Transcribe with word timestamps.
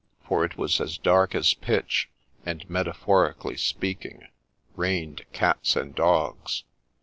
for 0.27 0.43
it 0.43 0.57
was 0.57 0.81
as 0.81 0.97
dark 0.97 1.35
as 1.35 1.53
pitch, 1.53 2.09
and, 2.43 2.67
metaphorically 2.67 3.55
speaking,' 3.55 4.27
rained 4.75 5.23
cats 5.31 5.75
and 5.75 5.93
dogs.' 5.93 6.63